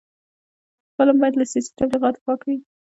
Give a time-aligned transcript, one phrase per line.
[0.95, 2.57] فلم باید له سیاسي تبلیغاتو پاک وي